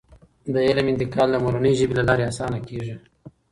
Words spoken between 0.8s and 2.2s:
انتقال د مورنۍ ژبې له